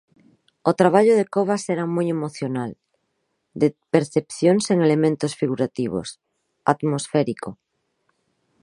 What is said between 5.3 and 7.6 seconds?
figurativos, atmosférico.